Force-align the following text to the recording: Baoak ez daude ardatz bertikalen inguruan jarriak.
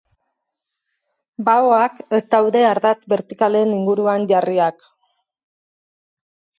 Baoak 1.49 2.01
ez 2.19 2.21
daude 2.37 2.65
ardatz 2.71 2.97
bertikalen 3.15 3.79
inguruan 3.79 4.29
jarriak. 4.35 4.93